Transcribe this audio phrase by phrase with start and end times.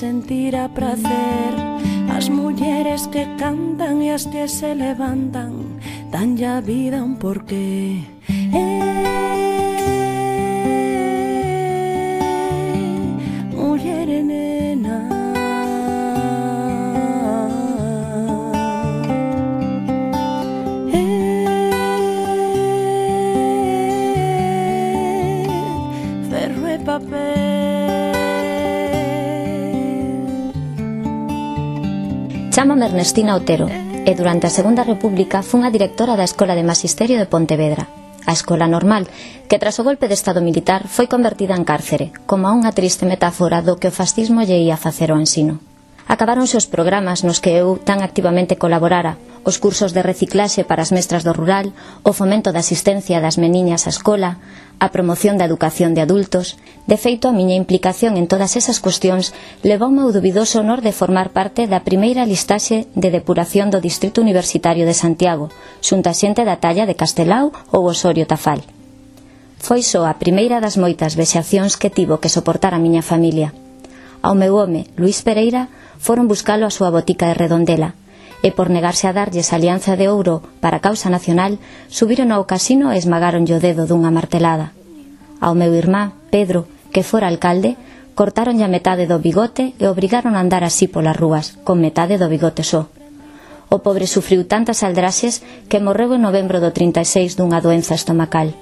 [0.00, 1.52] sentirá prazer
[2.16, 5.76] As mulleres que cantan e as que se levantan
[6.10, 8.09] Dan ya vida un porqué.
[32.60, 33.72] Chámame Ernestina Otero
[34.04, 37.88] e durante a Segunda República fun a directora da Escola de Magisterio de Pontevedra,
[38.28, 39.08] a Escola Normal,
[39.48, 43.64] que tras o golpe de Estado Militar foi convertida en cárcere, como unha triste metáfora
[43.64, 45.56] do que o fascismo lle ia facer ao ensino
[46.10, 49.14] acabáronse os programas nos que eu tan activamente colaborara,
[49.46, 51.70] os cursos de reciclaxe para as mestras do rural,
[52.02, 54.42] o fomento da asistencia das meniñas á escola,
[54.82, 56.58] a promoción da educación de adultos.
[56.90, 59.30] De feito, a miña implicación en todas esas cuestións
[59.62, 64.90] levoume o dubidoso honor de formar parte da primeira listaxe de depuración do Distrito Universitario
[64.90, 65.46] de Santiago,
[65.78, 68.66] xunta xente da talla de Castelao ou Osorio Tafal.
[69.62, 73.54] Foi só a primeira das moitas vexacións que tivo que soportar a miña familia.
[74.26, 75.68] Ao meu home, Luís Pereira,
[76.00, 77.92] foron buscalo a súa botica de Redondela
[78.40, 81.60] e por negarse a darlles a alianza de ouro para a causa nacional,
[81.92, 84.72] subiron ao casino e esmagaronlle o dedo dunha martelada.
[85.44, 87.76] Ao meu irmá, Pedro, que fora alcalde,
[88.16, 92.32] cortaronlle a metade do bigote e obrigaron a andar así polas rúas, con metade do
[92.32, 92.88] bigote só.
[93.68, 98.56] O pobre sufriu tantas aldraxes que morreu en novembro do 36 dunha doenza estomacal.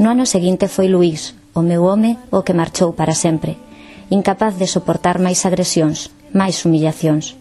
[0.00, 3.60] No ano seguinte foi Luís, o meu home, o que marchou para sempre,
[4.08, 7.36] incapaz de soportar máis agresións, máis humillacións.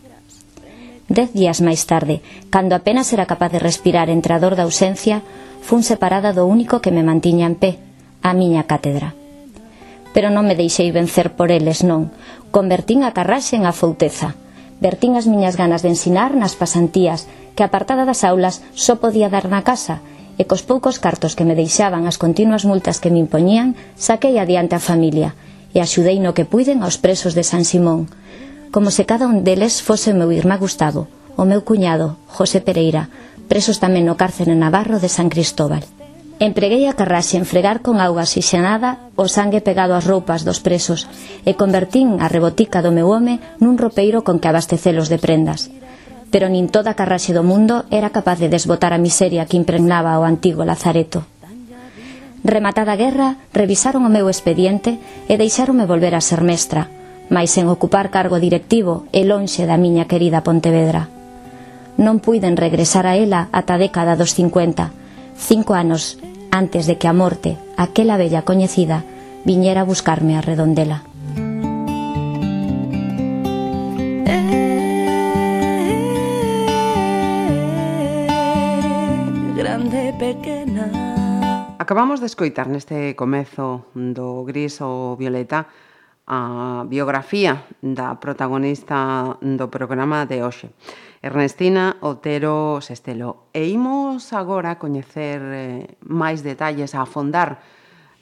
[1.10, 2.22] Dez días máis tarde,
[2.54, 5.26] cando apenas era capaz de respirar entre a dor da ausencia,
[5.66, 7.82] fun separada do único que me mantiña en pé,
[8.22, 9.18] a miña cátedra.
[10.14, 12.14] Pero non me deixei vencer por eles, non.
[12.54, 14.38] Convertín a carraxe en afouteza.
[14.82, 17.26] Vertín as miñas ganas de ensinar nas pasantías,
[17.58, 20.02] que apartada das aulas só podía dar na casa,
[20.40, 24.78] e cos poucos cartos que me deixaban as continuas multas que me impoñían, saquei adiante
[24.78, 25.36] a familia,
[25.76, 28.08] e axudei no que puiden aos presos de San Simón,
[28.72, 31.10] como se cada un deles fose o meu irmá Gustavo,
[31.40, 33.10] o meu cuñado, José Pereira,
[33.50, 35.82] presos tamén no cárcere navarro de San Cristóbal.
[36.40, 41.10] Empreguei a carraxe en fregar con auga oxigenada o sangue pegado ás roupas dos presos
[41.44, 45.68] e convertín a rebotica do meu home nun ropeiro con que abastecelos de prendas.
[46.32, 50.16] Pero nin toda a carraxe do mundo era capaz de desbotar a miseria que impregnaba
[50.16, 51.26] o antigo lazareto.
[52.46, 54.96] Rematada a guerra, revisaron o meu expediente
[55.28, 56.88] e deixaronme volver a ser mestra,
[57.30, 61.08] mais sen ocupar cargo directivo e lonxe da miña querida Pontevedra.
[62.02, 64.90] Non puiden regresar a ela ata a década dos 50,
[65.38, 66.18] cinco anos
[66.50, 69.06] antes de que a morte, aquela bella coñecida,
[69.46, 71.06] viñera a buscarme a redondela.
[74.26, 74.50] Eh,
[79.56, 81.10] grande pequena
[81.80, 85.66] Acabamos de escoitar neste comezo do gris ou violeta
[86.30, 90.70] a biografía da protagonista do programa de hoxe,
[91.26, 93.50] Ernestina Otero Sestelo.
[93.50, 97.66] E imos agora coñecer eh, máis detalles, a afondar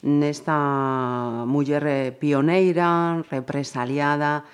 [0.07, 0.55] nesta
[1.43, 4.47] muller eh, pioneira, represaliada,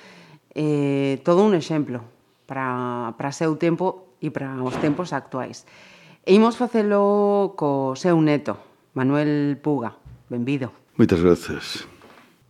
[0.58, 2.02] eh, todo un exemplo
[2.50, 5.70] para, para seu tempo e para os tempos actuais.
[6.26, 8.58] E imos facelo co seu neto,
[8.98, 9.94] Manuel Puga.
[10.26, 10.74] Benvido.
[10.98, 11.93] Moitas gracias.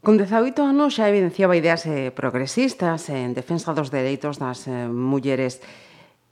[0.03, 5.63] Con 18 anos xa evidenciaba ideas eh, progresistas en defensa dos dereitos das eh, mulleres.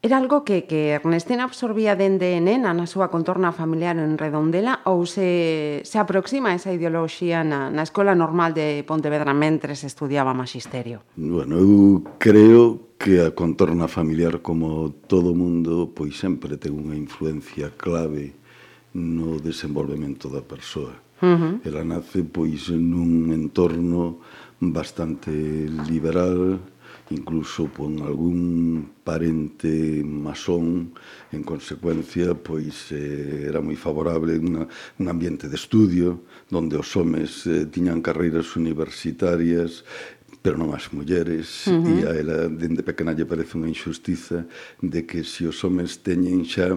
[0.03, 5.07] Era algo que, que Ernestina absorbía dende nena na súa contorna familiar en Redondela ou
[5.07, 11.07] se, se aproxima a esa ideoloxía na, na Escola Normal de Pontevedra mentres estudiaba Magisterio?
[11.15, 17.71] Bueno, eu creo que a contorna familiar como todo mundo pois sempre ten unha influencia
[17.71, 18.35] clave
[18.91, 20.91] no desenvolvemento da persoa
[21.21, 21.53] Uh -huh.
[21.63, 24.19] Ela nace pois nun entorno
[24.59, 25.31] bastante
[25.89, 26.59] liberal,
[27.09, 30.93] incluso con algún parente masón,
[31.31, 34.65] en consecuencia, pois eh, era moi favorable unha,
[34.97, 39.83] un ambiente de estudio onde os homes eh, tiñan carreiras universitarias
[40.41, 42.01] pero non as mulleres, uh -huh.
[42.01, 44.49] e a ela dende pequena lle parece unha injustiza
[44.81, 46.73] de que se os homes teñen xa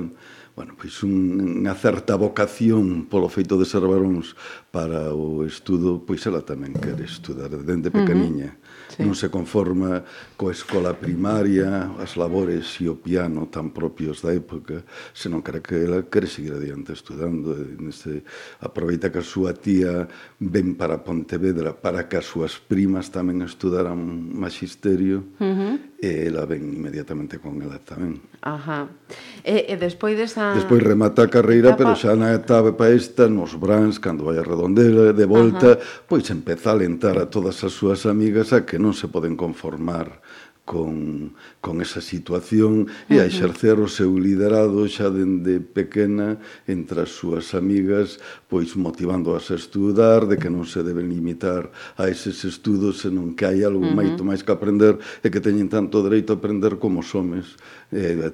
[0.55, 4.39] bueno, pois unha certa vocación polo feito de ser varóns
[4.71, 8.55] para o estudo, pois ela tamén quere estudar dende pequeniña.
[8.55, 8.95] Uh -huh.
[8.95, 9.03] sí.
[9.03, 10.07] Non se conforma
[10.39, 15.75] coa escola primaria, as labores e o piano tan propios da época, senón quere que
[15.75, 17.59] ela quere seguir adiante estudando.
[17.83, 18.23] Neste,
[18.63, 20.07] aproveita que a súa tía
[20.39, 23.99] ven para Pontevedra para que as súas primas tamén estudaran
[24.39, 28.21] magisterio uh -huh e ela ven inmediatamente con ela tamén.
[28.45, 28.93] Ajá.
[29.41, 30.53] E, e despois desa...
[30.53, 31.81] Despois remata a carreira, etapa...
[31.81, 36.05] pero xa na etapa esta, nos brans, cando vai a redondela, de volta, Ajá.
[36.05, 40.21] pois empeza a alentar a todas as súas amigas a que non se poden conformar
[40.65, 47.13] con, con esa situación e a exercer o seu liderado xa dende pequena entre as
[47.13, 48.17] súas amigas,
[48.49, 51.69] pois motivándoas a estudar, de que non se deben limitar
[52.01, 54.25] a eses estudos, senón que hai algo uh -huh.
[54.25, 57.61] máis que aprender e que teñen tanto dereito a aprender como os homes,
[57.93, 58.33] eh,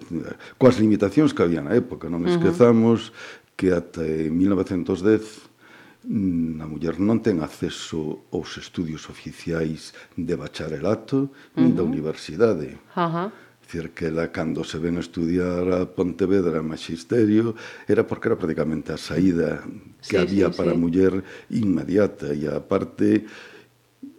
[0.55, 3.59] coas limitacións que había na época, non esquezamos uh -huh.
[3.59, 5.50] que ata 1910
[6.05, 11.61] a muller non ten acceso aos estudios oficiais de bacharelato uh -huh.
[11.61, 12.81] nin da universidade.
[12.97, 13.29] Uh -huh.
[13.61, 17.55] Dicir que ela, cando se ven estudiar a Pontevedra Magisterio,
[17.87, 19.63] era porque era prácticamente a saída
[20.03, 20.77] que sí, había sí, para sí.
[20.77, 21.15] a muller
[21.51, 22.35] inmediata.
[22.35, 23.27] E, aparte,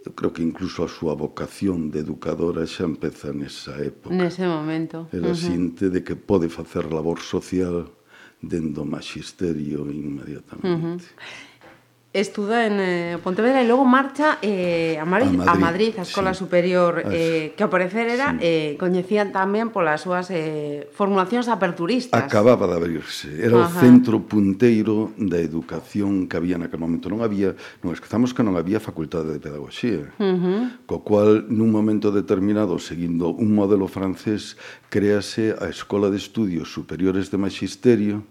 [0.06, 4.14] eu creo que incluso a súa vocación de educadora xa empeza nesa época.
[4.14, 5.10] Nese momento.
[5.12, 5.46] Ela uh -huh.
[5.50, 7.90] sinte de que pode facer labor social
[8.40, 10.96] dendo magisterio inmediatamente.
[10.96, 11.50] Uh -huh
[12.12, 16.44] estuda en eh, Pontevedra e logo marcha eh, a, Madrid, a Madrid, a Escola sí.
[16.44, 18.44] Superior, eh, que ao parecer era, sí.
[18.44, 22.20] eh, coñecían tamén polas súas eh, formulacións aperturistas.
[22.20, 23.64] Acababa de abrirse, era Ajá.
[23.64, 27.08] o centro punteiro da educación que había naquele momento.
[27.08, 30.84] Non había, non esquezamos que non había facultade de pedagogía, uh -huh.
[30.84, 34.60] co cual nun momento determinado, seguindo un modelo francés,
[34.92, 38.28] créase a Escola de Estudios Superiores de Magisterio,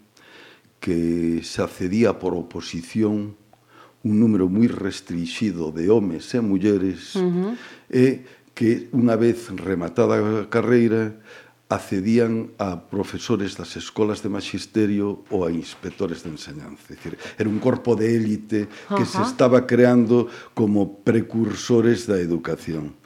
[0.77, 3.40] que se accedía por oposición
[4.03, 7.51] un número moi restringido de homes e mulleres uh -huh.
[7.89, 8.05] e
[8.53, 11.21] que unha vez rematada a carreira
[11.71, 16.91] accedían a profesores das escolas de magisterio ou a inspectores de enseñanza.
[16.91, 19.15] É dicir, era un corpo de élite que uh -huh.
[19.15, 22.99] se estaba creando como precursores da educación.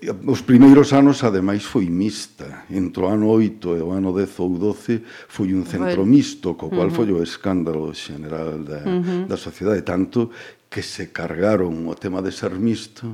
[0.00, 2.64] Os primeiros anos, ademais, foi mixta.
[2.72, 6.72] Entre o ano 8 e o ano 10 ou 12 foi un centro mixto, co
[6.72, 6.96] cual uh -huh.
[6.96, 9.28] foi o escándalo general da, uh -huh.
[9.28, 10.32] da sociedade, tanto
[10.72, 13.12] que se cargaron o tema de ser mixto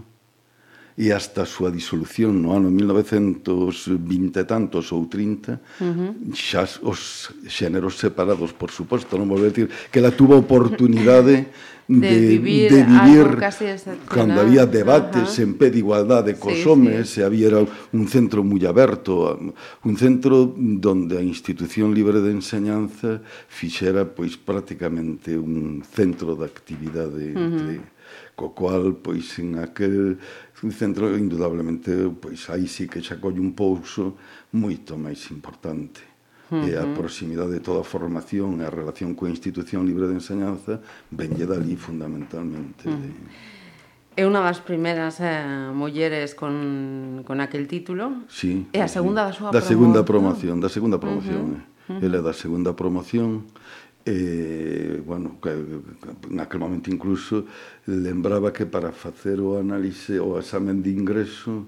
[0.97, 6.33] e hasta a súa disolución no ano 1920 e tantos ou 30 uh -huh.
[6.33, 11.51] xa os xéneros separados, por suposto, non vou decir, que la tuvo oportunidade
[11.89, 13.65] de, de vivir, de vivir casi
[14.09, 15.43] cando había debates -huh.
[15.43, 17.21] en pé de igualdade cos sí, homes, sí.
[17.21, 17.63] e había
[17.93, 19.39] un centro moi aberto,
[19.87, 27.25] un centro donde a institución libre de enseñanza fixera pois prácticamente un centro de actividade
[27.31, 27.81] uh -huh.
[28.35, 30.19] co cual pois en aquel
[30.75, 34.19] centro indudablemente pois aí sí que xa colle un pouso
[34.51, 36.16] moito máis importante
[36.51, 36.69] uh -huh.
[36.69, 40.81] e a proximidade de toda a formación e a relación coa institución libre de enseñanza
[41.11, 42.89] venlle dali fundamentalmente.
[42.89, 43.57] Uh -huh.
[44.17, 48.25] É unha das primeiras eh, mulleres con, con aquel título.
[48.33, 48.65] Sí.
[48.73, 49.29] E a segunda sí.
[49.29, 49.69] da súa da promoción.
[49.69, 51.45] segunda promoción, da segunda promoción.
[51.45, 51.61] Uh -huh.
[51.61, 51.75] eh.
[51.87, 52.05] Uh -huh.
[52.05, 53.45] Ela é da segunda promoción
[54.07, 55.51] E, bueno, que,
[56.31, 57.43] naquel momento incluso
[57.91, 61.67] lembraba que para facer o análise o examen de ingreso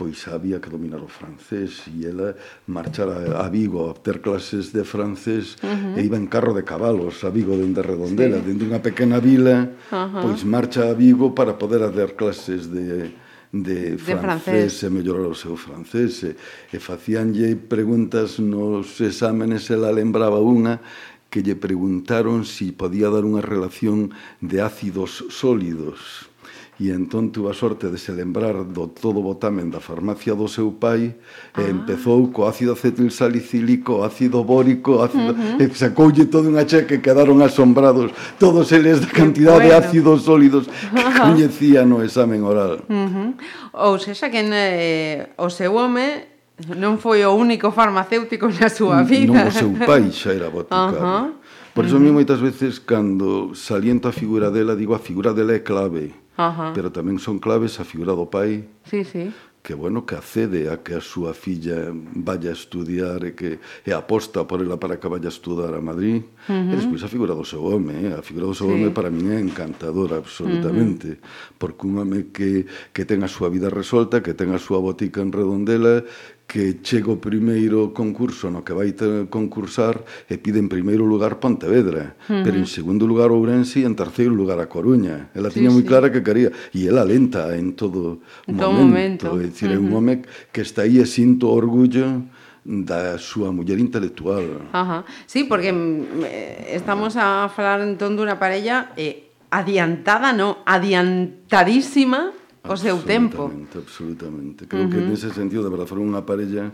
[0.00, 2.34] pois había que dominar o francés e ela
[2.66, 5.98] marchara a Vigo a ter clases de francés uh -huh.
[5.98, 8.48] e iba en carro de cabalos a Vigo dende Redondela, sí.
[8.48, 10.22] dende unha pequena vila, uh -huh.
[10.24, 13.12] pois marcha a Vigo para poder hacer clases de
[13.54, 14.82] de francés, de francés.
[14.82, 16.34] e mellorar o seu francés e,
[16.74, 20.82] e facíanlle preguntas nos exámenes ela lembraba unha
[21.34, 26.30] que lle preguntaron si podía dar unha relación de ácidos sólidos.
[26.78, 30.70] E entón tuve a sorte de se lembrar do todo botamen da farmacia do seu
[30.78, 31.10] pai
[31.54, 31.62] ah.
[31.62, 35.34] e empezou co ácido acetilsalicílico, ácido bórico, ácido...
[35.34, 35.62] Uh -huh.
[35.62, 39.70] e sacoulle todo unha cheque que quedaron asombrados todos eles da cantidad bueno.
[39.70, 41.34] de ácidos sólidos que uh -huh.
[41.34, 42.86] coñecía no examen oral.
[42.86, 43.28] Uh -huh.
[43.74, 49.42] Ou sexa que eh, o seu home Non foi o único farmacéutico na súa vida.
[49.42, 51.02] Non, o seu pai xa era boticario.
[51.02, 51.26] Uh -huh.
[51.74, 52.14] Por iso a mí mm.
[52.14, 56.14] moitas veces cando saliento a figura dela, digo a figura dela é clave.
[56.38, 56.70] Uh -huh.
[56.70, 58.70] Pero tamén son claves a figura do pai.
[58.86, 59.34] Sí, sí
[59.64, 61.88] que bueno que accede a que a súa filla
[62.20, 65.80] vaya a estudiar e que e aposta por ela para que vaya a estudar a
[65.80, 66.20] Madrid.
[66.20, 66.68] Uh -huh.
[66.68, 68.12] E despois a figura do seu home, eh?
[68.12, 68.76] a figura do seu sí.
[68.76, 71.56] home para min é encantadora absolutamente, uh -huh.
[71.56, 75.24] porque un home que que ten a súa vida resolta, que ten a súa botica
[75.24, 76.04] en Redondela,
[76.46, 81.40] que chega o primeiro concurso no que vai ter concursar e pide en primeiro lugar
[81.40, 82.44] Pontevedra, uh -huh.
[82.44, 85.32] pero en segundo lugar Ourense e en terceiro lugar a Coruña.
[85.34, 85.88] Ela sí, tiña moi sí.
[85.88, 88.60] clara que quería e ela lenta en todo en momento.
[88.60, 89.26] Todo momento.
[89.40, 89.80] É dicir, uh -huh.
[89.80, 90.14] é un home
[90.52, 92.28] que está aí e sinto orgullo
[92.64, 94.68] da súa muller intelectual.
[94.72, 95.04] Ajá.
[95.26, 102.96] Sí, porque mm, estamos a falar entón dunha parella eh, adiantada, no, adiantadísima o seu
[103.04, 103.52] tempo.
[103.74, 104.92] Absolutamente, Creo uh -huh.
[104.92, 106.72] que nese sentido, de verdade, foron unha parella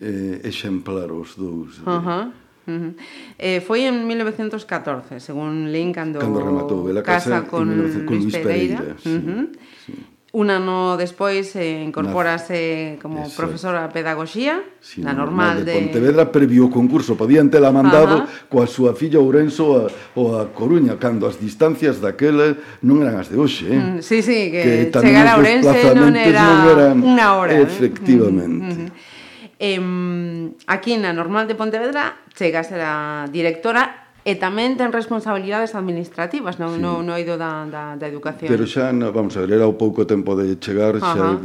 [0.00, 1.80] eh, exemplar os dous.
[1.84, 2.24] Uh -huh.
[2.66, 2.72] Eh.
[2.72, 2.92] Uh -huh.
[3.38, 7.68] Eh, foi en 1914, según Lin, cando, cando rematou a casa, casa con,
[8.08, 8.80] con Luis Pereira.
[8.80, 8.98] Pereira.
[8.98, 9.44] Sí, uh -huh.
[9.84, 10.15] sí.
[10.34, 13.38] Un ano despois eh, incorporase como Eso.
[13.38, 15.72] profesora de pedagogía sí, na normal, de...
[15.72, 18.50] de Pontevedra previo concurso, podían tela mandado Ajá.
[18.50, 23.30] coa súa filla Ourenso a, ou a Coruña, cando as distancias daquela non eran as
[23.30, 23.78] de hoxe, eh?
[23.80, 27.50] Mm, sí, sí, que, que chegar a Ourense non era, non eran unha hora.
[27.56, 27.64] Eh.
[27.64, 28.66] Efectivamente.
[28.66, 28.76] Eh?
[28.76, 29.14] Mm, mm, mm.
[29.56, 35.78] Eh, aquí na normal de Pontevedra chega a ser a directora e tamén ten responsabilidades
[35.78, 36.82] administrativas, non, sí.
[36.82, 38.50] no, no oido da, da, da educación.
[38.50, 41.38] Pero xa, no, vamos a ver, era o pouco tempo de chegar, xa,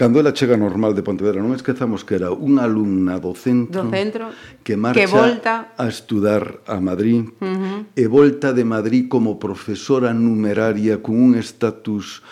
[0.00, 3.92] Cando ela chega normal de Pontevedra, non esquezamos que era unha alumna do centro, do
[3.92, 4.32] centro
[4.64, 5.76] que marcha que volta...
[5.76, 7.78] a estudar a Madrid uh -huh.
[7.92, 12.24] e volta de Madrid como profesora numeraria con un estatus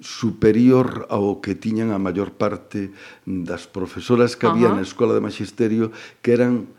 [0.00, 2.96] superior ao que tiñan a maior parte
[3.28, 4.80] das profesoras que había uh -huh.
[4.80, 5.92] na Escola de Magisterio
[6.24, 6.72] que eran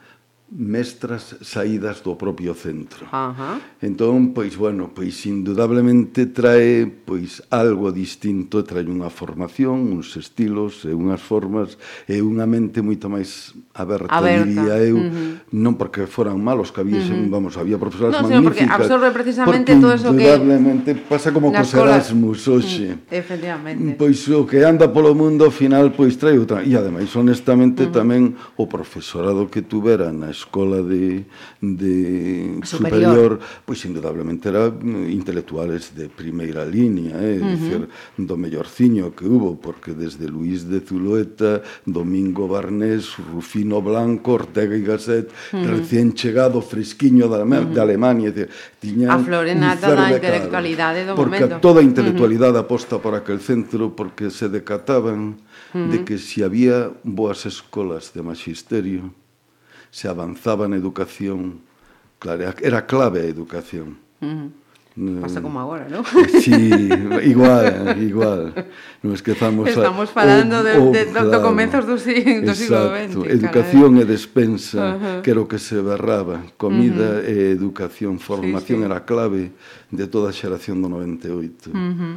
[0.51, 3.07] mestras saídas do propio centro.
[3.09, 3.57] Ajá.
[3.81, 10.93] Entón, pois, bueno, pois indudablemente trae pois algo distinto, trae unha formación, uns estilos e
[10.93, 14.45] unhas formas e unha mente moito máis aberta, aberta.
[14.45, 15.57] diría eu, uh -huh.
[15.57, 17.33] non porque foran malos que había, uh -huh.
[17.33, 18.45] vamos, había profesoras no, magníficas.
[18.45, 22.85] porque absorbe precisamente porque todo eso que indudablemente pasa como cos Erasmus mm, hoxe.
[22.85, 23.09] Uh -huh.
[23.09, 23.97] Efectivamente.
[23.97, 26.61] Pois o que anda polo mundo ao final pois trae outra.
[26.61, 27.97] E ademais, honestamente, uh -huh.
[27.97, 31.23] tamén o profesorado que tuvera na escola de,
[31.61, 32.67] de superior.
[32.67, 33.31] superior,
[33.65, 37.39] pois indudablemente era mm, intelectuales de primeira línea, eh?
[37.39, 37.51] uh -huh.
[37.55, 37.81] dicer,
[38.19, 44.83] do mellorciño que hubo, porque desde Luís de Zulueta, Domingo Barnés, Rufino Blanco, Ortega y
[44.83, 45.79] Gasset, uh -huh.
[45.79, 47.73] recién chegado, fresquiño da, Alema, uh -huh.
[47.73, 48.49] de Alemania, dicer,
[48.83, 51.55] tiña a florenata da intelectualidade do porque momento.
[51.55, 52.67] Porque toda a intelectualidade uh -huh.
[52.67, 55.35] aposta por aquel centro, porque se decataban uh
[55.73, 55.89] -huh.
[55.91, 59.22] de que si había boas escolas de magisterio,
[59.93, 61.61] se avanzaba na educación,
[62.17, 64.01] claro, era clave a educación.
[64.19, 65.21] Uh -huh.
[65.21, 66.05] Pasa como agora, non?
[66.41, 66.89] Sí,
[67.25, 68.53] igual, igual.
[69.01, 69.69] Non esquezamos...
[69.69, 73.21] Estamos falando a, o, de, o, de, claro, do comenzos do, sig do siglo XX.
[73.37, 74.01] Educación cara.
[74.01, 75.17] e despensa, uh -huh.
[75.21, 76.45] que era o que se berraba.
[76.57, 77.29] Comida uh -huh.
[77.29, 78.89] e educación, formación sí, sí.
[78.89, 79.53] era clave
[79.93, 81.69] de toda a xeración do 98.
[81.69, 82.15] Uh -huh.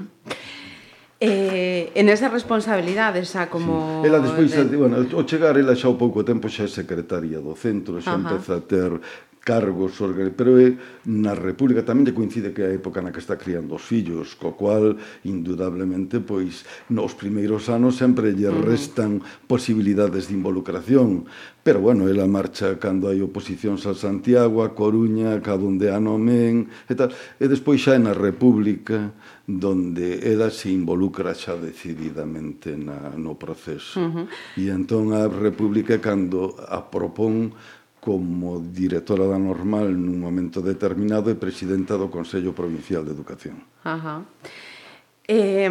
[1.19, 4.05] Eh, en esa responsabilidade xa como...
[4.05, 4.13] Sí.
[4.13, 4.77] Ela despois, de...
[4.77, 8.37] bueno, ao chegar, ela xa o pouco tempo xa é secretaria do centro, xa Ajá.
[8.37, 8.91] empeza a ter
[9.47, 10.03] cargos,
[10.35, 10.75] pero eh,
[11.07, 14.35] na República tamén lle coincide que é a época na que está criando os fillos,
[14.35, 21.31] co cual, indudablemente, pois, nos primeiros anos sempre lle restan posibilidades de involucración,
[21.63, 26.67] pero, bueno, ela marcha cando hai oposicións a Santiago, a Coruña, a donde a nomen,
[26.91, 29.15] e tal, e despois xa é na República,
[29.47, 34.03] donde ela se involucra xa decididamente na, no proceso.
[34.03, 34.27] Uh -huh.
[34.59, 37.55] E entón a República cando a propón
[38.07, 43.67] como directora da Normal nun momento determinado e presidenta do Consello Provincial de Educación.
[43.83, 44.23] Ajá.
[45.27, 45.67] Eh,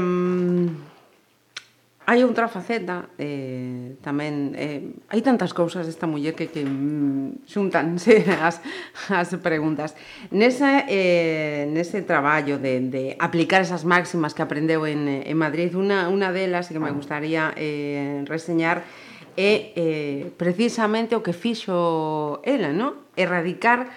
[2.06, 8.28] hai outra faceta eh, tamén eh, hai tantas cousas desta muller que, que mm, xuntanse
[8.44, 8.60] as,
[9.08, 9.96] as preguntas
[10.28, 16.12] nesa, eh, nese traballo de, de aplicar esas máximas que aprendeu en, en Madrid unha,
[16.12, 16.96] unha delas que me ah.
[17.00, 23.06] gustaría eh, reseñar é é eh, precisamente o que fixo ela, non?
[23.20, 23.92] Erradicar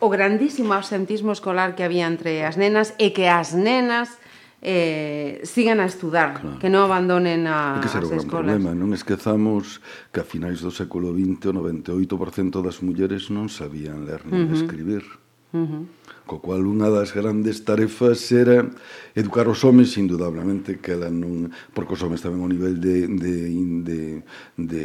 [0.00, 4.16] o grandísimo absentismo escolar que había entre as nenas e que as nenas
[4.62, 6.58] eh, sigan a estudar, claro.
[6.60, 8.28] que non abandonen a, que as escolas.
[8.28, 9.80] problema, non esquezamos
[10.12, 14.52] que a finais do século XX o 98% das mulleres non sabían ler nin uh
[14.52, 14.56] -huh.
[14.56, 15.04] escribir.
[15.52, 15.82] Uh -huh.
[16.30, 18.62] Co cual unha das grandes tarefas era
[19.18, 21.50] educar os homes, indudablemente, que ela non...
[21.74, 23.34] Porque os homes tamén o nivel de, de,
[23.82, 24.00] de,
[24.54, 24.82] de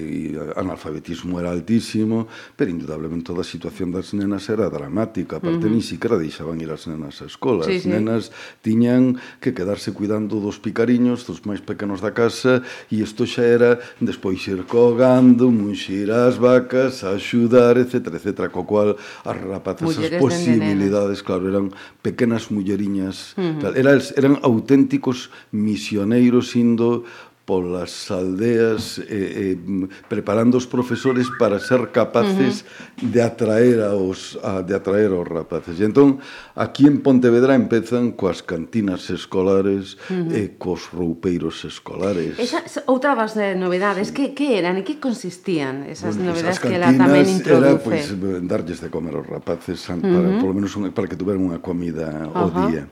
[0.58, 2.26] analfabetismo era altísimo,
[2.58, 5.78] pero indudablemente toda a situación das nenas era dramática, aparte uh -huh.
[5.78, 7.66] ni siquiera deixaban ir as nenas á escola.
[7.70, 7.90] Sí, as sí.
[7.94, 8.34] nenas
[8.66, 13.78] tiñan que quedarse cuidando dos picariños, dos máis pequenos da casa, e isto xa era
[14.02, 21.15] despois ir cogando, munxir as vacas, axudar, etc, etc, co cual as rapazas as posibilidades
[21.16, 23.60] cidades, claro, eran pequenas mulleriñas, uh -huh.
[23.62, 23.78] tal.
[23.78, 27.04] Era, eran auténticos misioneiros indo
[27.46, 33.12] polas aldeas eh, eh, preparando os profesores para ser capaces uh -huh.
[33.14, 35.78] de atraer aos a, de atraer aos rapaces.
[35.78, 36.18] E entón
[36.58, 40.34] aquí en Pontevedra empezan coas cantinas escolares uh -huh.
[40.34, 42.42] e cos roupeiros escolares.
[42.42, 44.14] Esas outra das novedades, sí.
[44.18, 47.78] que que eran e que consistían esas bueno, novedades que ela tamén introduce?
[47.78, 50.16] Era pois pues, darlles de comer aos rapaces para, uh -huh.
[50.18, 52.42] para polo menos un, para que tuveran unha comida uh -huh.
[52.42, 52.84] o día.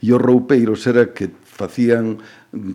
[0.00, 2.22] E os roupeiros era que facían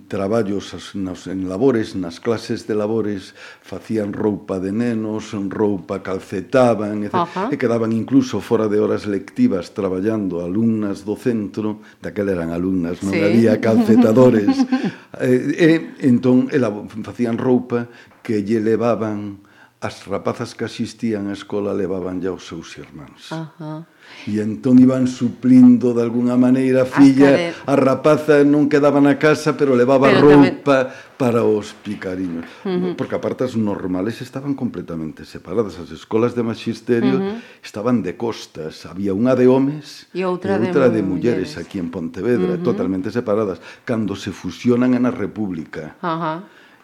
[0.08, 3.34] traballos nas, en labores, nas clases de labores,
[3.66, 7.16] facían roupa de nenos, roupa calcetaban, etc.
[7.18, 7.44] Ajá.
[7.50, 13.18] e quedaban incluso fora de horas lectivas traballando alumnas do centro, daquela eran alumnas, non
[13.18, 13.26] sí.
[13.26, 14.54] había calcetadores.
[15.18, 15.70] eh, e
[16.06, 16.70] entón ela,
[17.02, 17.90] facían roupa
[18.22, 19.42] que lle levaban
[19.82, 23.34] as rapazas que asistían á escola levaban ya os seus irmáns.
[23.34, 23.90] Ajá.
[24.24, 29.60] E entón iban suplindo de alguna maneira a filla, a rapaza non quedaba na casa,
[29.60, 31.20] pero levaba pero roupa tamén...
[31.20, 32.48] para os picariños.
[32.64, 32.94] Uh -huh.
[32.96, 37.60] Porque aparte as normales estaban completamente separadas, as escolas de magisterio uh -huh.
[37.60, 41.76] estaban de costas, había unha de homes e outra, e outra de, de mulleres aquí
[41.76, 42.64] en Pontevedra, uh -huh.
[42.64, 46.00] totalmente separadas, cando se fusionan na República.
[46.00, 46.38] Uh -huh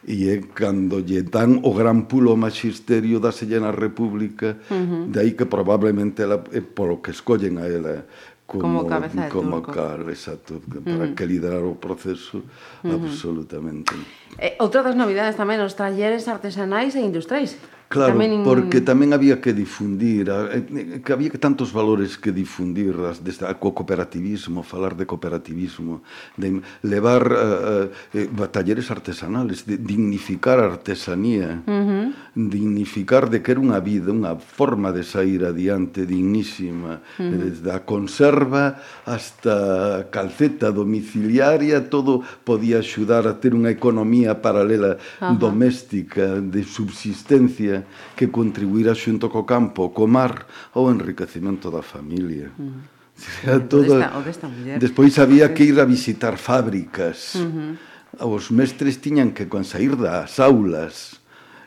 [0.08, 5.12] e é cando lle dan o gran pulo ao magisterio da Sellena República, uh -huh.
[5.12, 8.06] de aí que probablemente ela, é polo que escollen a ela
[8.48, 9.72] como, como cabeza de como turco.
[9.74, 11.16] Car, exacto, para uh -huh.
[11.16, 12.44] que liderar o proceso uh
[12.84, 12.96] -huh.
[12.96, 13.94] absolutamente.
[14.40, 17.60] Eh, outra das novidades tamén os talleres artesanais e industriais.
[17.90, 18.46] Claro, tamén...
[18.46, 22.94] porque tamén había que difundir, eh, eh, que había que tantos valores que difundir,
[23.26, 26.06] desde o cooperativismo, falar de cooperativismo,
[26.38, 27.90] de levar eh,
[28.30, 32.06] uh, uh, talleres artesanales, de dignificar a artesanía, uh -huh.
[32.38, 37.42] dignificar de que era unha vida, unha forma de sair adiante dignísima, uh -huh.
[37.42, 45.34] desde a conserva hasta calceta domiciliaria, todo podía axudar a ter unha economía paralela uh
[45.34, 45.42] -huh.
[45.42, 47.79] doméstica, de subsistencia,
[48.16, 52.52] que contribuíra xunto co campo, co mar, ao enriquecimento da familia.
[52.58, 52.80] Mm.
[53.20, 53.68] Uh -huh.
[53.68, 53.92] Todo...
[53.92, 54.48] O desta, o desta
[54.80, 57.36] Despois había que ir a visitar fábricas.
[57.36, 58.32] Uh -huh.
[58.32, 61.19] Os mestres tiñan que, con das aulas,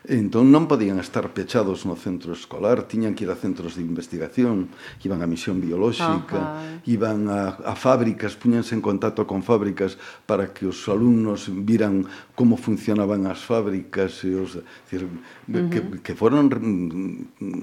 [0.03, 4.67] Entón non podían estar pechados no centro escolar, tiñan que ir a centros de investigación,
[4.99, 6.83] iban a misión biolóxica, Ajá.
[6.83, 9.95] iban a, a fábricas, puñanse en contacto con fábricas
[10.27, 12.03] para que os alumnos viran
[12.35, 15.15] como funcionaban as fábricas e os decir, uh
[15.47, 15.71] -huh.
[15.71, 16.51] que, que foron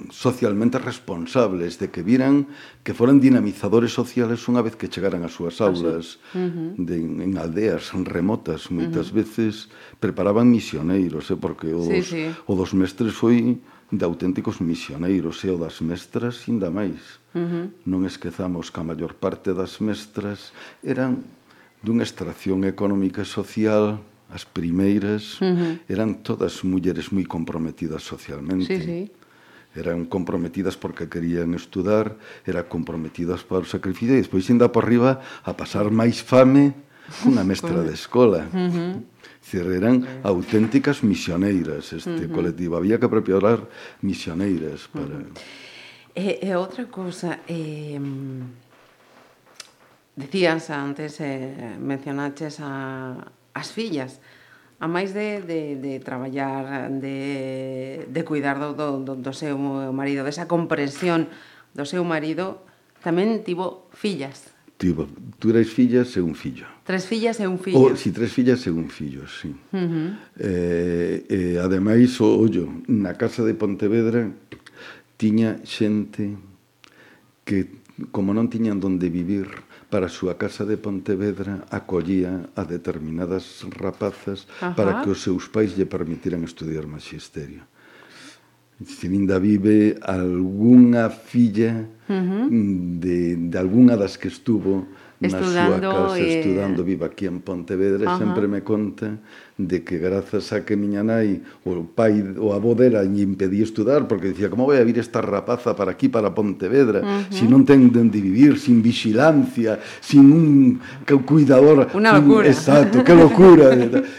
[0.08, 2.48] socialmente responsables de que viran
[2.80, 6.72] que foran dinamizadores sociales unha vez que chegaran ás súas aulas uh -huh.
[6.80, 9.20] de, en aldeas remotas moitas uh -huh.
[9.20, 9.68] veces
[10.00, 13.58] preparaban misioneiros eh, porque os, sí, sí o dos mestres foi
[13.90, 17.18] de auténticos misioneiros e o das mestras ainda máis.
[17.34, 17.64] Uh -huh.
[17.86, 20.54] Non esquezamos que a maior parte das mestras
[20.86, 21.26] eran
[21.82, 23.98] dunha extracción económica e social
[24.30, 25.72] as primeiras uh -huh.
[25.90, 28.70] eran todas mulleres moi comprometidas socialmente.
[28.70, 29.00] Sí, sí.
[29.74, 35.22] Eran comprometidas porque querían estudar, eran comprometidas para o sacrificio e despois ainda por riba
[35.42, 36.74] a pasar máis fame
[37.26, 38.46] cunha mestra de escola.
[38.54, 38.92] Uh -huh.
[39.40, 42.34] Dizer, eran auténticas misioneiras este uh -huh.
[42.34, 42.76] colectivo.
[42.76, 43.66] Había que apropiar
[44.04, 45.16] misioneiras para...
[45.16, 45.60] Uh -huh.
[46.14, 47.98] E, e outra cousa, eh,
[50.18, 54.18] decías antes, eh, mencionaches a, as fillas,
[54.82, 59.54] a máis de, de, de traballar, de, de cuidar do, do, do seu
[59.94, 61.30] marido, desa comprensión
[61.76, 62.66] do seu marido,
[62.98, 64.49] tamén tivo fillas.
[64.80, 65.04] Tivo,
[65.36, 66.64] tres fillas e un fillo.
[66.88, 67.92] Tres fillas e un fillo.
[67.92, 69.52] O, si, tres fillas e un fillo, sí.
[69.52, 70.08] Uh -huh.
[70.40, 74.32] eh, eh, ademais, o ollo, na casa de Pontevedra
[75.20, 76.32] tiña xente
[77.44, 79.52] que, como non tiñan donde vivir,
[79.92, 84.72] para a súa casa de Pontevedra acollía a determinadas rapazas Ajá.
[84.72, 87.68] para que os seus pais lle permitiran estudiar magisterio
[88.84, 92.98] se vinda vive algunha filla uh -huh.
[92.98, 94.86] de, de algunha das que estuvo
[95.20, 96.38] na estudando na súa casa e...
[96.40, 98.18] estudando viva aquí en Pontevedra uh -huh.
[98.18, 99.18] sempre me conta
[99.66, 104.06] de que grazas a que miña nai, o pai, o avó dela, lle impedía estudar,
[104.06, 107.32] porque dicía, como vai a vir esta rapaza para aquí, para Pontevedra, uh -huh.
[107.32, 110.80] se si non ten de vivir, sin vigilancia, sin un
[111.26, 111.90] cuidador...
[111.92, 112.46] unha locura.
[112.46, 113.74] Un, exacto, que locura.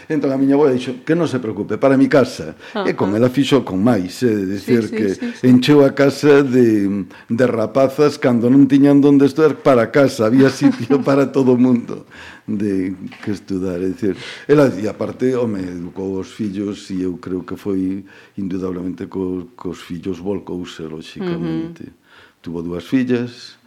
[0.08, 2.54] entón a miña avó dixo, que non se preocupe, para mi casa.
[2.74, 2.90] Uh -huh.
[2.90, 5.44] E con ela fixo con máis, é eh, dicir, sí, sí, que sí, sí.
[5.48, 11.00] encheu a casa de, de rapazas cando non tiñan donde estudar para casa, había sitio
[11.08, 12.04] para todo o mundo
[12.46, 14.16] de que estudar, é dicir,
[14.48, 18.04] ela e aparte home, educou os fillos e eu creo que foi
[18.36, 21.82] indudablemente co, cos fillos volcouse, lóxicamente.
[21.82, 22.40] Uh -huh.
[22.42, 23.62] Tuvo dúas fillas,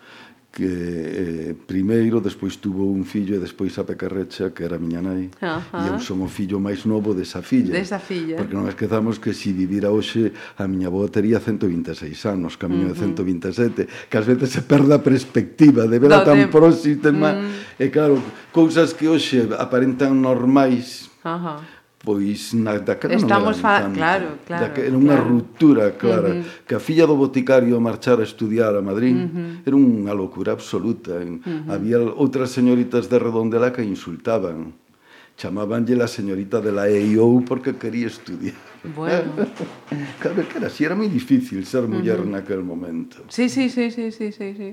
[0.56, 5.28] que eh, primeiro, despois tuvo un fillo e despois a Pecarrecha, que era miña nai,
[5.28, 5.84] uh -huh.
[5.84, 7.76] e eu son o fillo máis novo desa filla.
[7.76, 8.40] Desa filla.
[8.40, 12.88] Porque non esquezamos que se si vivira hoxe a miña avó tería 126 anos, camiño
[12.88, 13.84] uh -huh.
[13.84, 16.48] de 127, que ás veces se perde a perspectiva de vela no, tan de...
[16.48, 17.36] próxima.
[17.36, 17.84] Uh -huh.
[17.84, 18.24] E claro,
[18.56, 21.56] cousas que hoxe aparentan normais, Ajá.
[22.06, 23.90] Pois na, daquela Estamos non era fa...
[23.90, 25.30] claro, claro, Daque, era unha claro.
[25.34, 26.66] ruptura clara uh -huh.
[26.70, 29.66] que a filla do boticario marchar a estudiar a Madrid uh -huh.
[29.66, 31.66] era unha locura absoluta uh -huh.
[31.74, 34.78] había outras señoritas de Redondela que insultaban
[35.36, 38.56] chamabanlle la señorita de la EIO porque quería estudiar.
[38.96, 39.32] Bueno.
[40.22, 42.36] claro, que era, si era moi difícil ser muller uh -huh.
[42.40, 43.26] naquel momento.
[43.28, 44.70] Sí, sí, sí, sí, sí, sí, sí.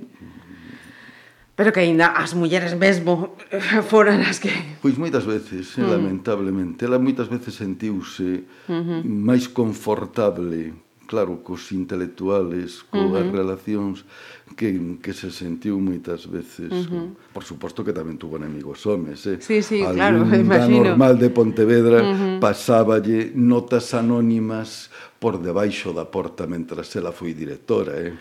[1.55, 4.49] Pero que aínda as mulleres mesmo eh, foran as que...
[4.81, 5.91] Pois moitas veces, eh, mm.
[5.93, 6.88] lamentablemente.
[6.88, 9.01] Ela moitas veces sentiuse uh -huh.
[9.05, 10.73] máis confortable,
[11.05, 13.37] claro, cos intelectuales, coas uh -huh.
[13.37, 14.09] relacións,
[14.57, 16.73] que, que se sentiu moitas veces.
[16.73, 17.07] Uh -huh.
[17.37, 19.37] Por suposto que tamén tuvo enemigos homes, eh?
[19.41, 20.97] Sí, sí, Algún claro, imagino.
[20.97, 22.41] normal de Pontevedra uh -huh.
[22.41, 24.88] pasáballe notas anónimas
[25.21, 28.17] por debaixo da porta mentras ela foi directora, eh?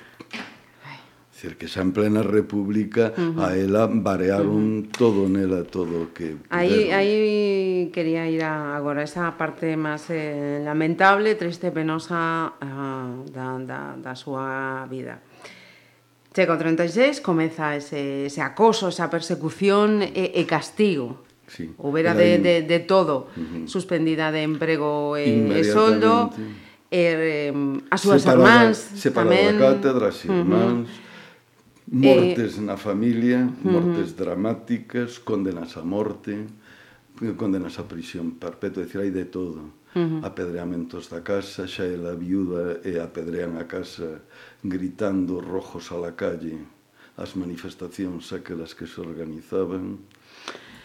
[1.41, 3.41] decir, que xa en plena república uh -huh.
[3.41, 4.93] a ela barearon uh -huh.
[4.93, 11.33] todo nela todo que Aí aí quería ir a, agora esa parte máis eh, lamentable,
[11.33, 15.25] triste, penosa uh, da, da, da súa vida.
[16.31, 21.25] Chega o 36, comeza ese, ese acoso, esa persecución e, e castigo.
[21.51, 22.43] Sí, Houbera de, in...
[22.45, 23.67] de, de todo, uh -huh.
[23.67, 26.31] suspendida de emprego e, e soldo,
[26.87, 29.51] e, eh, as súas separada, irmáns separada tamén...
[29.51, 30.85] Separada da cátedra, as irmáns...
[30.85, 31.09] Uh -huh
[31.91, 32.61] Mortes eh...
[32.63, 34.21] na familia, mortes uh -huh.
[34.23, 36.47] dramáticas, condenas a morte,
[37.35, 39.75] condenas a prisión perpetua, decir, hai de todo.
[39.91, 40.23] Uh -huh.
[40.23, 44.23] Apedreamentos da casa, xa é la viuda e apedrean a casa
[44.63, 46.63] gritando rojos a la calle
[47.17, 49.99] as manifestacións aquelas que se organizaban.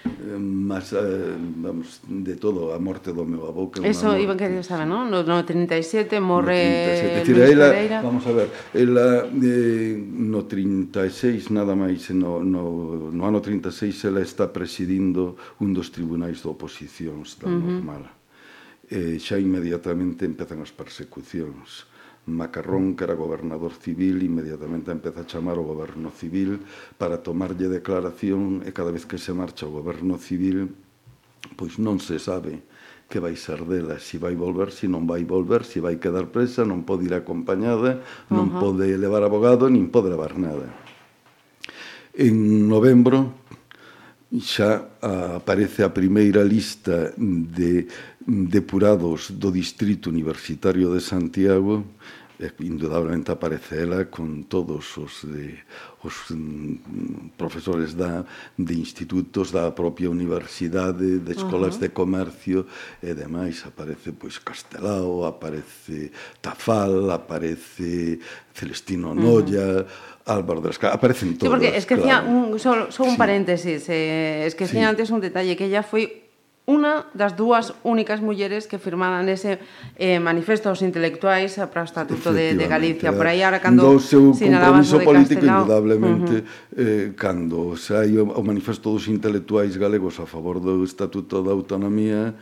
[0.06, 4.46] Eh, mas eh, vamos, de todo a morte do meu avó que Eso iba que
[4.46, 5.10] querer saber, non?
[5.10, 7.34] No, no 37 morre no 37.
[7.34, 7.98] Luis ela, Pereira.
[8.02, 14.06] vamos a ver, ela eh, no 36 nada máis eh, no, no, no ano 36
[14.06, 17.82] ela está presidindo un dos tribunais de oposicións da uh -huh.
[17.82, 18.02] normal.
[18.86, 21.90] Eh, xa inmediatamente empezan as persecucións
[22.26, 26.60] Macarrón, que era gobernador civil, inmediatamente empeza a chamar o goberno civil
[26.98, 30.74] para tomarlle declaración e cada vez que se marcha o goberno civil
[31.54, 32.66] pois non se sabe
[33.06, 36.66] que vai ser dela, se vai volver, se non vai volver, se vai quedar presa,
[36.66, 38.62] non pode ir acompañada, non uh -huh.
[38.62, 40.66] pode levar abogado, nin pode levar nada.
[42.18, 43.46] En novembro
[44.34, 44.98] xa
[45.38, 47.86] aparece a primeira lista de
[48.26, 51.84] depurados do Distrito Universitario de Santiago
[52.60, 55.56] indudablemente aparecela con todos os, de,
[56.04, 58.24] os mm, profesores da,
[58.58, 61.80] de institutos da propia universidade, de escolas uh -huh.
[61.80, 62.66] de comercio
[63.00, 63.64] e demais.
[63.64, 66.12] Aparece pois Castelao, aparece
[66.42, 68.20] Tafal, aparece
[68.52, 70.34] Celestino Noya, uh -huh.
[70.36, 71.48] Álvaro de Escala, aparecen todos.
[71.48, 72.28] Sí, porque que claro.
[72.28, 73.18] un, solo, solo un sí.
[73.18, 74.90] paréntesis, eh, esquecía sí.
[74.92, 76.25] antes un detalle, que ella foi
[76.66, 79.62] unha das dúas únicas mulleres que firmaran ese
[79.94, 83.14] eh, manifesto aos intelectuais para o Estatuto de, de Galicia.
[83.14, 86.82] Por aí, ahora, cando do seu compromiso político, Castelao, indudablemente, uh -huh.
[86.82, 92.34] eh, cando sai o, o manifesto dos intelectuais galegos a favor do Estatuto da Autonomía,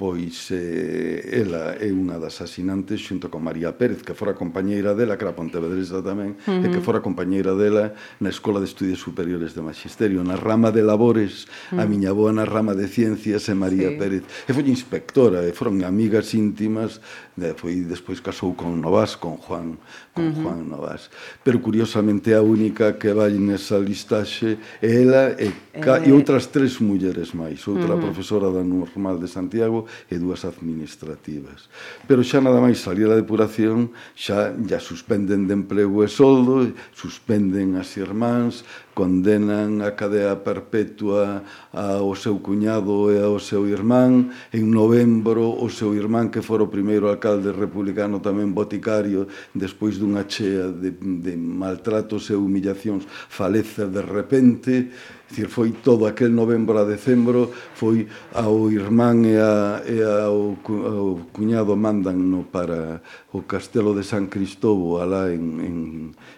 [0.00, 5.20] pois eh, ela é unha das asinantes xunto con María Pérez, que fora compañeira dela,
[5.20, 6.64] que era pontevedresa tamén, uh -huh.
[6.64, 10.80] e que fora compañeira dela na Escola de Estudios Superiores de Magisterio, na rama de
[10.80, 11.84] labores, uh -huh.
[11.84, 14.00] a miña boa na rama de ciencias e María sí.
[14.00, 14.24] Pérez.
[14.48, 17.04] E foi inspectora, e foron amigas íntimas,
[17.36, 19.76] e foi despois casou con Novas, con Juan,
[20.16, 20.40] con uh -huh.
[20.40, 21.12] Juan Novas.
[21.44, 26.08] Pero curiosamente a única que vai nesa listaxe é ela e, ca, eh...
[26.08, 28.04] e outras tres mulleres máis, outra uh -huh.
[28.08, 31.66] profesora da Normal de Santiago e dúas administrativas.
[32.06, 37.78] Pero xa nada máis salir a depuración, xa ya suspenden de emprego e soldo, suspenden
[37.78, 38.62] as irmáns,
[38.94, 41.40] condenan a cadea perpetua
[41.72, 44.28] ao seu cuñado e ao seu irmán.
[44.52, 49.24] En novembro, o seu irmán, que fora o primeiro alcalde republicano, tamén boticario,
[49.56, 54.92] despois dunha chea de, de maltratos e humillacións, falece de repente
[55.30, 61.30] Dicir, foi todo aquel novembro a decembro, foi ao irmán e, a, e ao, ao
[61.30, 62.98] cuñado mandanno para
[63.30, 65.76] o castelo de San Cristóbal, alá en, en,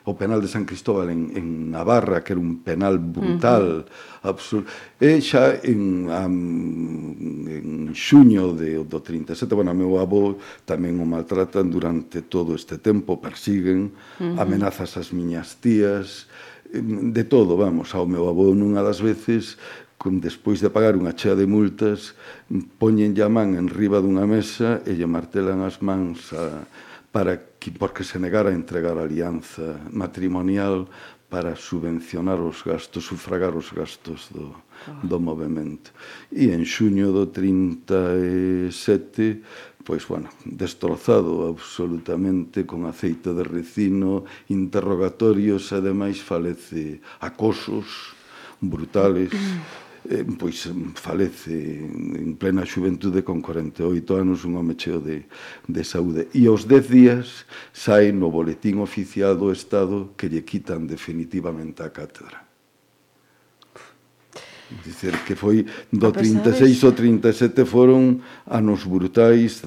[0.04, 4.28] o penal de San Cristóbal en, en Navarra, que era un penal brutal, uh -huh.
[4.28, 4.68] absurdo.
[5.00, 6.36] E xa en, am,
[7.48, 10.36] en xuño de, do 37, bueno, a meu avó
[10.68, 14.36] tamén o maltratan durante todo este tempo, persiguen, uh -huh.
[14.36, 16.28] amenazas as miñas tías,
[16.72, 19.60] de todo, vamos, ao meu avó nunha das veces
[20.00, 22.18] con despois de pagar unha chea de multas,
[22.80, 26.66] poñenlle a man en riba dunha mesa e lle martelan as mans a,
[27.14, 30.90] para que, porque se negara a entregar a alianza matrimonial
[31.30, 34.52] para subvencionar os gastos, sufragar os gastos do,
[34.84, 35.00] ah.
[35.06, 35.94] do movimento.
[36.28, 45.76] E en xuño do 37 pois, bueno, destrozado absolutamente con aceite de recino, interrogatorios, e
[45.76, 48.14] ademais falece acosos
[48.60, 49.30] brutales,
[50.08, 55.26] eh, pois falece en plena xuventude con 48 anos un home cheo de,
[55.66, 56.30] de saúde.
[56.34, 61.90] E aos 10 días sai no boletín oficial do Estado que lle quitan definitivamente a
[61.90, 62.51] cátedra.
[64.80, 69.60] Dizer que foi do 36 ao 37 foron anos brutais,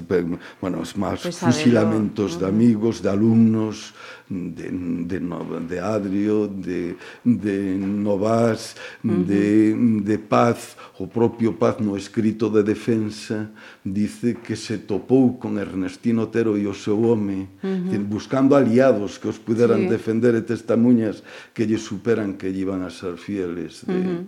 [0.62, 3.94] bueno, os máis fusilamentos de amigos, de alumnos,
[4.30, 4.70] de,
[5.06, 5.20] de,
[5.68, 9.26] de Adrio, de, de Novas, uh -huh.
[9.26, 13.52] de, de Paz, o propio Paz no escrito de defensa,
[13.84, 18.04] dice que se topou con Ernestino Otero e o seu home, uh -huh.
[18.04, 19.90] buscando aliados que os puderan sí.
[19.90, 23.94] defender e testamuñas que lle superan que lle iban a ser fieles de...
[23.94, 24.26] Uh -huh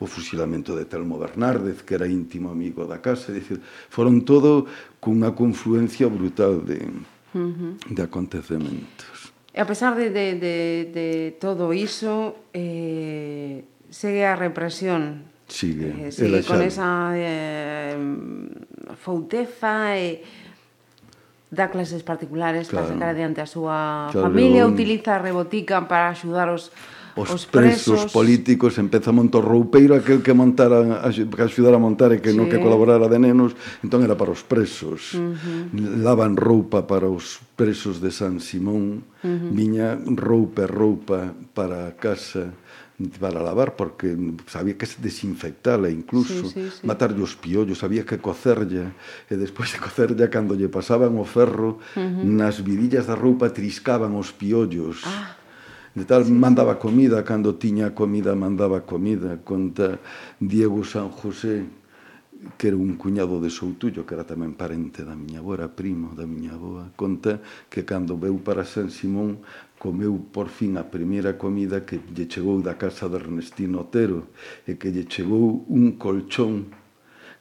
[0.00, 3.60] o fusilamento de Telmo Bernárdez, que era íntimo amigo da casa, dicir,
[3.92, 4.64] foron todo
[4.96, 6.80] cunha confluencia brutal de,
[7.36, 7.76] uh -huh.
[7.84, 9.04] de acontecemento.
[9.50, 10.56] E a pesar de, de, de,
[10.94, 11.08] de
[11.42, 15.26] todo iso, eh, segue a represión.
[15.50, 17.98] Sigue, eh, sigue con esa eh,
[18.98, 20.22] fouteza e...
[21.50, 22.86] Dá clases particulares claro.
[22.86, 24.78] para sacar adiante a súa claro, familia, un...
[24.78, 26.70] utiliza a rebotica para axudar os
[27.16, 31.76] os, os presos, presos políticos, empeza a montar o roupeiro, aquel que montara, que axudara
[31.76, 32.36] a montar e que sí.
[32.36, 35.14] non que colaborara de nenos, entón era para os presos.
[35.14, 36.02] Uh -huh.
[36.02, 39.50] Lavan roupa para os presos de San Simón, uh -huh.
[39.50, 42.54] viña roupa, roupa para a casa
[43.18, 44.14] para lavar porque
[44.46, 46.86] sabía que desinfectala incluso, sí, sí, sí.
[46.86, 48.92] matarlle os piollos, sabía que cocerlle
[49.32, 52.24] e despois de cocerlle cando lle pasaban o ferro uh -huh.
[52.28, 55.00] nas vidillas da roupa triscaban os piollos.
[55.08, 55.39] Ah
[55.94, 56.32] de tal sí.
[56.32, 59.98] mandaba comida, cando tiña comida mandaba comida, conta
[60.38, 61.66] Diego San José,
[62.56, 66.24] que era un cuñado de Soutullo, que era tamén parente da miña avora, primo da
[66.24, 69.44] miña avoa, conta que cando veu para San Simón
[69.80, 74.28] comeu por fin a primeira comida que lle chegou da casa de Ernestino Otero
[74.68, 76.68] e que lle chegou un colchón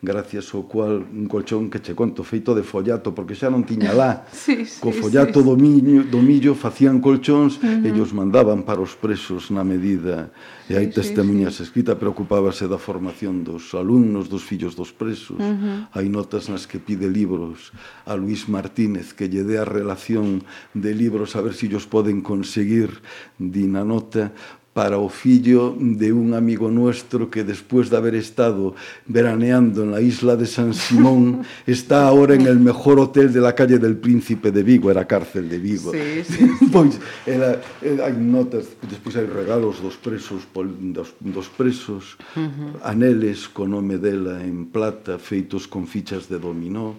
[0.02, 3.92] gracias ao cual un colchón que che conto feito de follato, porque xa non tiña
[3.92, 4.24] lá.
[4.32, 7.84] sí, sí, Co follato sí, do, miño, do millo facían colchóns uh -huh.
[7.84, 10.32] e os mandaban para os presos na medida.
[10.72, 11.68] E hai sí, testemunhas sí, sí.
[11.68, 15.36] escritas, da formación dos alumnos, dos fillos dos presos.
[15.36, 15.92] Uh -huh.
[15.92, 17.76] Hai notas nas que pide libros
[18.08, 21.84] a Luis Martínez que lle dé a relación de libros a ver se si os
[21.84, 23.04] poden conseguir
[23.36, 24.32] di na nota
[24.73, 28.75] para o fillo de un amigo nuestro que despois de haber estado
[29.08, 33.79] veraneando na isla de San Simón está ahora en el mejor hotel de la calle
[33.79, 35.91] del Príncipe de Vigo, era cárcel de Vigo.
[35.91, 36.65] Sí, sí, sí.
[36.71, 42.45] pois era, era, hai notas, despois hai regalos dos presos pol, dos, dos presos, uh
[42.45, 42.71] -huh.
[42.86, 46.95] aneles co nome dela en plata feitos con fichas de dominó,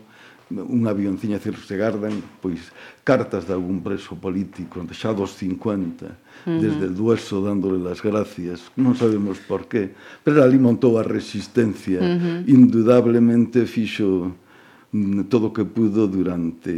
[0.50, 2.74] un avionciña, se gardan, pois
[3.10, 6.14] cartas de algún preso político xa dos 50 uh
[6.46, 6.60] -huh.
[6.62, 9.90] desde Dueso dándole las gracias non sabemos por qué
[10.22, 12.38] pero ali montou a resistencia uh -huh.
[12.46, 14.30] indudablemente fixo
[14.94, 16.70] mm, todo o que pudo durante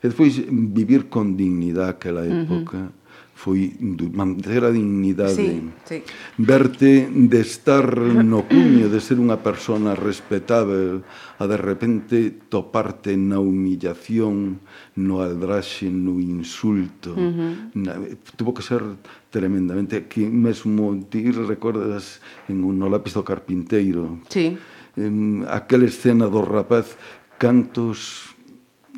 [0.00, 3.00] e despois vivir con dignidade aquela época uh -huh
[3.42, 3.74] foi
[4.14, 5.98] manter a dignidade sí, sí.
[6.38, 11.02] verte de estar no cuño de ser unha persona respetável
[11.42, 14.62] a de repente toparte na humillación
[14.94, 17.52] no aldraxe, no insulto uh -huh.
[17.74, 17.98] na,
[18.38, 18.86] tuvo que ser
[19.34, 24.54] tremendamente que mesmo ti recordas en un no lápiz do carpinteiro sí.
[24.94, 26.94] en aquela escena do rapaz
[27.42, 28.31] cantos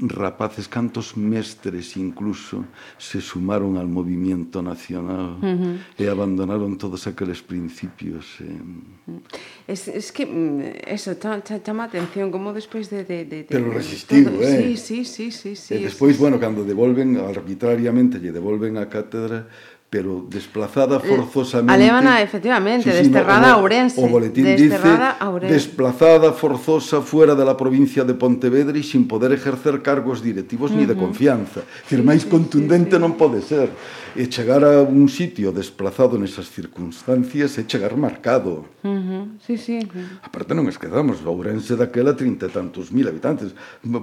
[0.00, 2.64] rapaces, cantos mestres incluso
[2.98, 5.74] se sumaron ao movimiento nacional uh -huh.
[5.94, 8.42] e abandonaron todos aqueles principios.
[8.42, 8.50] Eh.
[8.50, 9.22] Mm.
[9.70, 14.30] Es, es que mm, eso chama atención como despois de, de, de, de Pero resistivo,
[14.34, 14.74] todo, eh.
[14.74, 15.74] Sí, sí, sí, sí, sí.
[15.74, 16.42] E despois, sí, bueno, sí.
[16.42, 19.46] cando devolven arbitrariamente lle devolven a cátedra,
[19.94, 21.72] pero desplazada eh, forzosamente.
[21.72, 24.02] Alemana, efectivamente, sí, sí, desterrada no, no, a Ourense.
[24.02, 24.76] O boletín dice,
[25.22, 25.54] Ourense.
[25.54, 30.74] desplazada forzosa fuera de la provincia de Pontevedra y sin poder ejercer cargos directivos uh
[30.74, 30.78] -huh.
[30.78, 31.60] ni de confianza.
[31.86, 33.70] Firmáis sí, contundente non pode ser
[34.16, 38.64] e chegar a un sitio desplazado nesas circunstancias é chegar marcado.
[38.86, 39.24] Uh -huh.
[39.42, 39.82] Sí, sí.
[40.22, 43.50] Aparte non esquedamos, Ourense daquela trinta e tantos mil habitantes,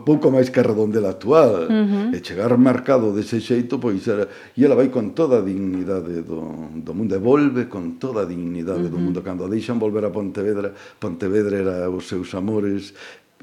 [0.04, 1.72] pouco máis que a redondela actual.
[1.72, 2.16] Uh -huh.
[2.16, 4.28] E chegar marcado dese xeito, pois era...
[4.52, 8.28] E ela vai con toda a dignidade do, do mundo, e volve con toda a
[8.28, 8.94] dignidade uh -huh.
[8.94, 9.24] do mundo.
[9.24, 12.92] Cando a deixan volver a Pontevedra, Pontevedra era os seus amores,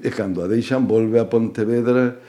[0.05, 2.21] e cando a deixan volve a Pontevedra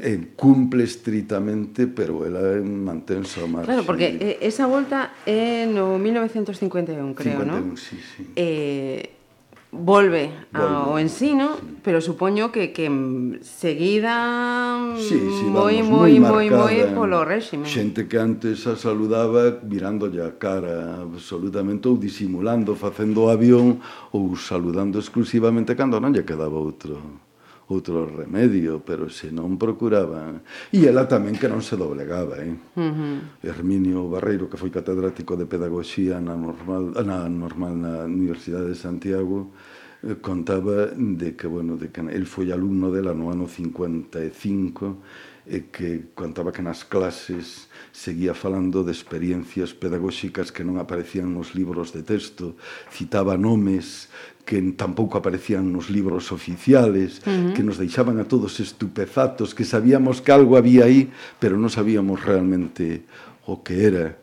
[0.00, 3.66] eh, cumple estritamente, pero ela manténse a marxe.
[3.66, 7.76] Claro, porque eh, esa volta é eh, no 1951, creo, 51, non?
[7.76, 8.26] Sí, sí.
[8.34, 9.14] Eh,
[9.74, 11.82] volve, volve ao ensino, sí.
[11.82, 12.86] pero supoño que que
[13.42, 17.66] seguida sí, sí, moi moi moi moi polo réxime.
[17.66, 23.82] Xente que antes a saludaba mirándolle a cara absolutamente ou disimulando, facendo o avión
[24.14, 27.24] ou saludando exclusivamente cando non lle quedaba outro
[27.68, 30.44] outro remedio, pero se non procuraban...
[30.68, 32.52] E ela tamén que non se doblegaba, eh?
[32.76, 33.16] Uh -huh.
[33.40, 39.48] Herminio Barreiro, que foi catedrático de pedagogía na normal, na normal na Universidade de Santiago,
[40.04, 45.00] eh, contaba de que, bueno, de que el foi alumno dela no ano 55
[45.44, 51.52] e que contaba que nas clases seguía falando de experiencias pedagóxicas que non aparecían nos
[51.52, 52.56] libros de texto,
[52.88, 54.08] citaba nomes
[54.48, 57.52] que tampouco aparecían nos libros oficiales, uh -huh.
[57.52, 62.24] que nos deixaban a todos estupefatos, que sabíamos que algo había aí, pero non sabíamos
[62.24, 63.04] realmente
[63.44, 64.16] o que era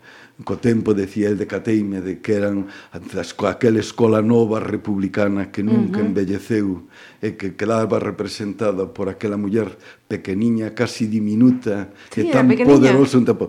[0.44, 6.00] co tempo decía el de Cateime de que eran aquela escola nova republicana que nunca
[6.00, 6.08] uh -huh.
[6.08, 6.88] embelleceu
[7.22, 9.78] e que quedaba representada por aquela muller
[10.08, 13.46] pequeniña, casi diminuta, sí, e tan poderosa poderoso un tempo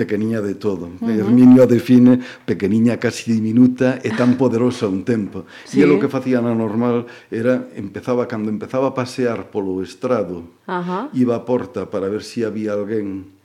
[0.00, 0.88] pequeniña de todo.
[0.88, 1.20] Uh -huh.
[1.20, 5.44] Herminio define pequeniña casi diminuta e tan poderosa un tempo.
[5.68, 5.82] Sí.
[5.82, 10.80] E lo que facía na normal era empezaba cando empezaba a pasear polo estrado, uh
[10.80, 11.04] -huh.
[11.12, 13.39] iba a porta para ver se si había alguén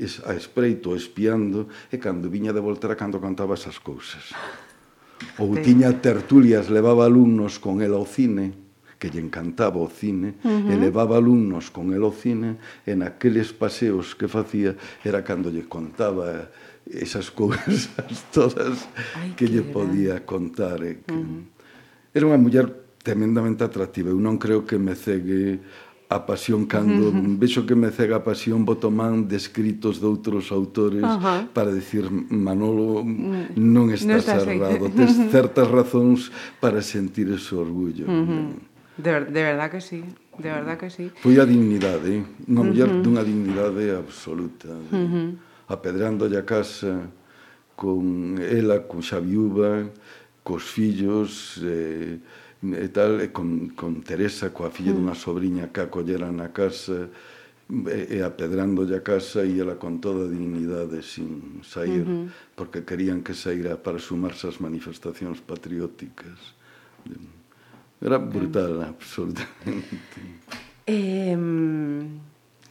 [0.00, 4.32] es, a espreito, espiando, e cando viña de volta era cando contaba esas cousas.
[5.36, 8.56] Ou tiña tertulias, levaba alumnos con el ao cine,
[8.96, 10.72] que lle encantaba o cine, uh -huh.
[10.72, 12.56] e levaba alumnos con el ao cine,
[12.88, 16.48] e naqueles paseos que facía era cando lle contaba
[16.88, 17.92] esas cousas
[18.34, 18.88] todas
[19.20, 20.80] Ay, que, lle podía contar.
[20.80, 21.12] E que...
[21.12, 21.42] uh -huh.
[22.16, 22.66] Era unha muller
[23.04, 24.12] tremendamente atractiva.
[24.12, 25.60] Eu non creo que me cegue
[26.10, 27.38] a pasión cando uh -huh.
[27.38, 31.46] vexo que me cega a pasión boto man de escritos de outros autores uh -huh.
[31.54, 38.10] para decir Manolo mm, non estás, no errado tes certas razóns para sentir ese orgullo
[38.10, 38.50] uh -huh.
[38.98, 40.02] de, de verdad que sí
[40.34, 43.02] de verdad que sí foi a dignidade unha muller uh -huh.
[43.06, 45.28] dunha dignidade absoluta de, uh -huh.
[45.70, 47.06] apedrándolle a casa
[47.78, 49.86] con ela, con xa viúva
[50.42, 52.18] cos fillos eh,
[52.62, 54.96] e tal, e con, con Teresa, coa filla mm.
[54.96, 57.08] dunha sobrinha que acollera na casa,
[57.70, 62.28] e, e apedrándolle a casa e ela con toda a dignidade sin sair, uh -huh.
[62.56, 66.58] porque querían que saíra para sumarse ás manifestacións patrióticas.
[68.00, 70.20] Era brutal, uh absolutamente.
[70.86, 71.36] Eh,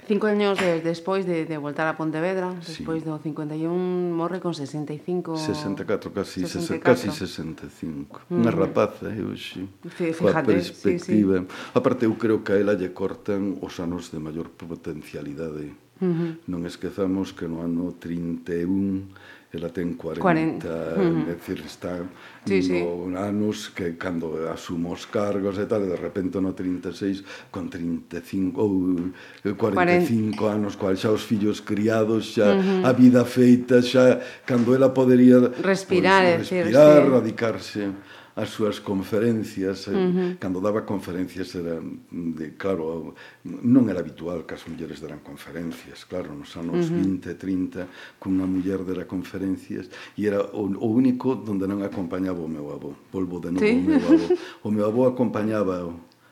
[0.09, 2.81] Cinco años de, despois de, de voltar a Pontevedra, sí.
[2.81, 3.69] despois do 51,
[4.09, 5.37] morre con 65...
[5.37, 6.81] 64, casi, 64.
[6.81, 8.25] casi 65.
[8.25, 8.41] Mm.
[8.41, 9.69] Unha rapaza, eh, eu xe.
[9.85, 11.45] Fíjate, coa perspectiva.
[11.45, 11.77] Sí, sí.
[11.77, 15.77] Aparte, eu creo que a ela lle cortan os anos de maior potencialidade.
[16.01, 16.31] Uh -huh.
[16.49, 19.13] Non esquezamos que no ano 31
[19.51, 20.67] ela ten 40, 40.
[20.97, 21.29] Mm.
[21.29, 22.05] é dicir, está
[22.45, 22.83] sí, sí.
[22.83, 28.61] no anos que cando asumo os cargos e tal, de repente no 36 con 35
[28.61, 29.09] ou
[29.57, 30.53] 45 40.
[30.53, 32.85] anos, cual xa os fillos criados, xa uh -huh.
[32.85, 37.83] a vida feita, xa cando ela podería respirar, pues, respirar, decir, radicarse.
[37.89, 40.29] Sí as súas conferencias, eh, uh -huh.
[40.39, 43.11] cando daba conferencias era mm, de claro,
[43.43, 47.03] non era habitual que as mulleres deran conferencias, claro, nos anos uh -huh.
[47.19, 52.47] 20, 30, cunha muller dera conferencias e era o, o único donde non acompañaba o
[52.47, 52.95] meu avó.
[53.11, 53.75] Volvo de novo ¿Sí?
[53.75, 54.27] o meu avó.
[54.67, 55.83] O meu avó acompañaba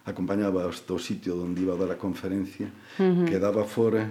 [0.07, 3.27] acompañaba hasta o sitio onde iba a dar a conferencia, uh -huh.
[3.27, 4.07] quedaba fora,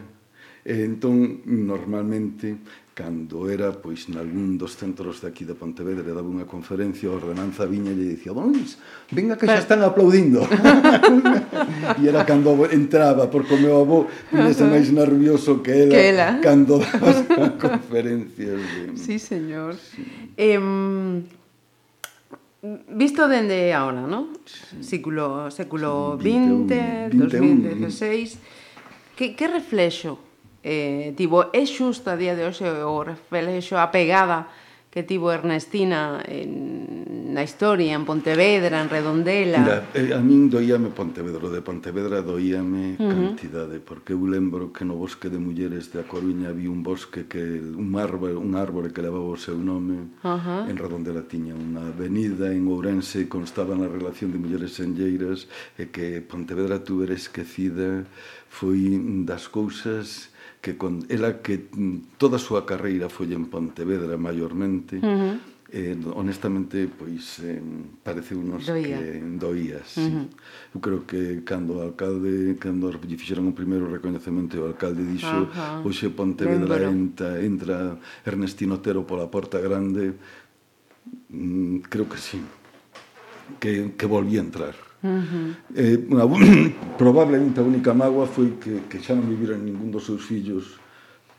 [0.61, 2.61] e entón normalmente
[2.97, 7.69] cando era pois nalgún dos centros de aquí de Pontevedra daba unha conferencia, a ordenanza
[7.69, 8.81] viña e dicía, "Don Luis,
[9.13, 10.41] venga que xa están aplaudindo."
[12.01, 16.29] e era cando entraba, porque o meu avó tiñese máis nervioso que ela, que ela.
[16.41, 17.21] cando daba as
[17.61, 18.65] conferencias.
[18.65, 18.97] De...
[18.97, 19.77] Sí, señor.
[19.77, 20.33] Sí.
[20.41, 20.57] Eh,
[22.97, 24.33] visto dende ahora, ¿no?
[24.49, 24.97] Sí.
[24.97, 28.41] Século século sí, 20, 20, 2016.
[29.21, 30.26] Que que reflexo
[30.67, 34.51] eh, tivo é xusto a día de hoxe o reflexo a pegada
[34.97, 39.61] que tivo Ernestina en, na historia, en Pontevedra, en Redondela.
[39.61, 43.13] Mira, eh, a min doíame Pontevedra, de Pontevedra doíame uh -huh.
[43.13, 47.29] cantidade, porque eu lembro que no bosque de mulleres de A Coruña vi un bosque
[47.29, 50.17] que un árbol, un árbore que levaba o seu nome.
[50.25, 50.65] Uh -huh.
[50.65, 55.45] En Redondela tiña unha avenida en Ourense constaba na relación de mulleres senlleiras
[55.77, 58.09] e que Pontevedra tuver esquecida
[58.49, 58.97] foi
[59.29, 64.99] das cousas que con ela que mm, toda a súa carreira foi en Pontevedra maiormente,
[64.99, 67.61] uh -huh eh, honestamente, pois, eh,
[68.03, 68.99] parece unos doía.
[68.99, 70.01] que doía, sí.
[70.01, 70.27] Uh -huh.
[70.75, 75.27] Eu creo que cando o alcalde, cando lle fixeron o primeiro recoñecemento, o alcalde dixo,
[75.27, 75.83] uh -huh.
[75.83, 80.15] hoxe Pontevedra entra, entra Ernestino Otero pola Porta Grande,
[81.31, 82.39] mm, creo que sí,
[83.59, 84.86] que, que volví a entrar.
[85.07, 85.49] Uh -huh.
[85.79, 86.27] eh, una,
[87.03, 90.83] probablemente a única mágoa foi que, que xa non viviran ningún dos seus fillos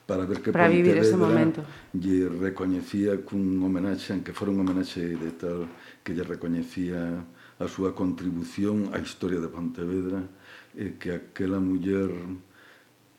[0.08, 1.60] para ver que para vivir ese momento.
[1.92, 5.68] lle recoñecía cun homenaxe, en que fora un homenaxe de tal
[6.00, 7.28] que lle recoñecía
[7.60, 10.24] a súa contribución á historia de Pontevedra
[10.72, 12.08] e eh, que aquela muller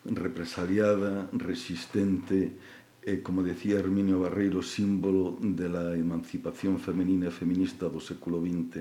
[0.09, 2.57] represaliada, resistente,
[3.05, 8.41] e, eh, como decía Herminio Barreiro, símbolo de la emancipación femenina e feminista do século
[8.41, 8.81] XX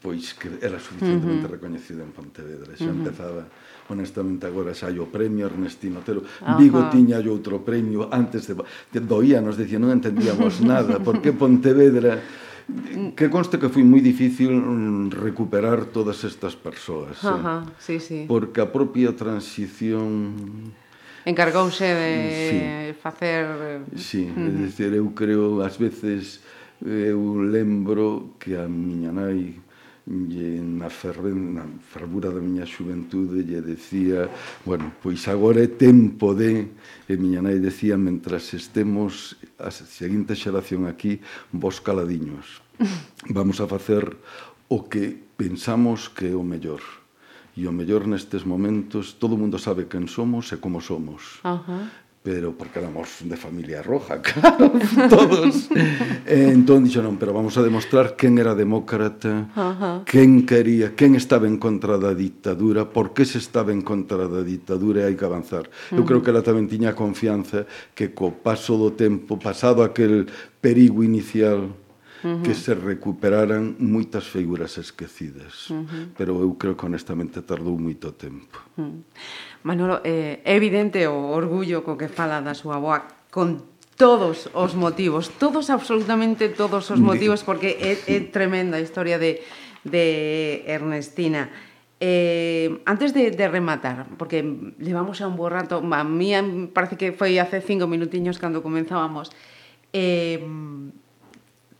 [0.00, 1.56] pois que era suficientemente uh -huh.
[1.56, 2.76] recoñecida en Pontevedra.
[2.76, 2.98] Xa uh -huh.
[3.00, 3.42] empezaba,
[3.88, 6.20] honestamente, agora xa o premio Ernestino Otero.
[6.40, 6.60] Ajá.
[6.60, 8.54] Vigo tiña outro premio antes de...
[9.00, 12.20] Doía, nos dicía, non entendíamos nada, porque Pontevedra...
[13.18, 17.18] Que conste que foi moi difícil mm, recuperar todas estas persoas.
[17.26, 17.74] Ajá, eh?
[17.82, 18.18] sí, sí.
[18.30, 20.70] Porque a propia transición
[21.24, 22.12] encargouse de
[22.46, 22.58] sí.
[23.02, 24.46] facer Sí, uh -huh.
[24.46, 26.40] é dicir, eu creo ás veces
[26.80, 29.60] eu lembro que a miña nai
[30.10, 34.26] na, ferven, na fervura da miña xuventude lle decía,
[34.66, 36.66] bueno, pois agora é tempo de,
[37.06, 41.22] e miña nai decía, mentras estemos a seguinte xeración aquí,
[41.54, 42.58] vos caladiños.
[43.30, 44.18] Vamos a facer
[44.66, 46.82] o que pensamos que é o mellor.
[47.54, 51.38] E o mellor nestes momentos, todo mundo sabe quen somos e como somos.
[51.46, 51.82] Uh -huh
[52.22, 54.72] pero porque éramos de familia roja, claro,
[55.08, 55.72] todos.
[56.28, 60.04] Eh, entón dixeron, pero vamos a demostrar quen era demócrata, Ajá.
[60.04, 64.44] quen quería, quen estaba en contra da dictadura, por que se estaba en contra da
[64.44, 65.72] dictadura e hai que avanzar.
[65.88, 67.64] Eu creo que ela tamén tiña confianza
[67.96, 70.28] que co paso do tempo, pasado aquel
[70.60, 71.72] perigo inicial,
[72.22, 72.42] -huh.
[72.42, 75.70] que se recuperaran moitas figuras esquecidas.
[75.70, 76.04] Uh -huh.
[76.16, 78.60] Pero eu creo que honestamente tardou moito tempo.
[78.76, 78.96] Uh -huh.
[79.62, 84.72] Manolo, eh, é evidente o orgullo co que fala da súa boa con todos os
[84.72, 89.44] motivos, todos, absolutamente todos os motivos, porque é, é tremenda a historia de,
[89.84, 91.52] de Ernestina.
[92.00, 94.40] Eh, antes de, de rematar, porque
[94.80, 96.32] levamos a un bo rato, a mí
[96.72, 99.28] parece que foi hace cinco minutiños cando comenzábamos,
[99.92, 100.40] eh,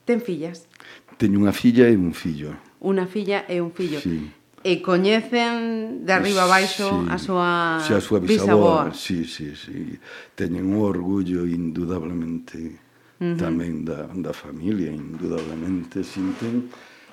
[0.04, 0.68] ten fillas?
[1.16, 2.52] Teño unha filla e un fillo.
[2.84, 3.96] Unha filla e un fillo.
[3.96, 4.28] Sí
[4.60, 7.50] e coñecen de arriba abaixo sí, a súa,
[7.80, 8.92] sí, a súa bisaboa.
[8.92, 9.96] Sí, sí, sí.
[10.36, 12.76] Teñen un orgullo indudablemente
[13.20, 13.36] uh -huh.
[13.40, 16.68] tamén da, da familia, indudablemente sinten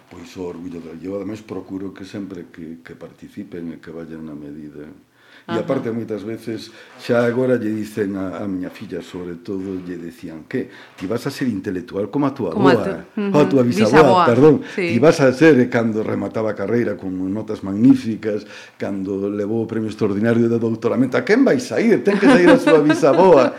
[0.09, 4.23] pois o orgullo da eu ademais procuro que sempre que, que participen e que vayan
[4.23, 4.87] na medida
[5.47, 9.95] E aparte, moitas veces, xa agora lle dicen a, a miña filla, sobre todo, lle
[9.95, 10.67] decían que
[10.99, 13.39] ti vas a ser intelectual como a tua como aboa, a, tu, uh -huh.
[13.39, 14.25] a tua bisaboa, bisaboa.
[14.27, 14.91] perdón, sí.
[14.91, 18.43] ti vas a ser cando remataba a carreira con notas magníficas,
[18.75, 22.03] cando levou o premio extraordinario de doutoramento, a quen vais a ir?
[22.03, 23.55] Ten que sair a súa bisaboa.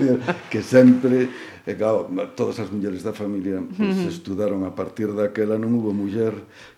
[0.50, 1.28] que sempre
[1.66, 2.06] E eh, claro,
[2.38, 4.08] todas as mulleres da familia pues, uh -huh.
[4.08, 6.30] estudaron a partir daquela non hubo muller